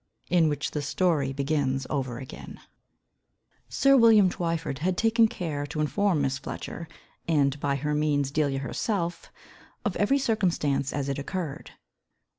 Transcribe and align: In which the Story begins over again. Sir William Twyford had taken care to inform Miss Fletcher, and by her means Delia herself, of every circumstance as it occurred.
In 0.31 0.49
which 0.49 0.71
the 0.71 0.81
Story 0.81 1.31
begins 1.31 1.85
over 1.87 2.17
again. 2.17 2.59
Sir 3.69 3.95
William 3.95 4.31
Twyford 4.31 4.79
had 4.79 4.97
taken 4.97 5.27
care 5.27 5.67
to 5.67 5.79
inform 5.79 6.23
Miss 6.23 6.39
Fletcher, 6.39 6.87
and 7.27 7.59
by 7.59 7.75
her 7.75 7.93
means 7.93 8.31
Delia 8.31 8.57
herself, 8.61 9.31
of 9.85 9.95
every 9.97 10.17
circumstance 10.17 10.91
as 10.91 11.07
it 11.07 11.19
occurred. 11.19 11.73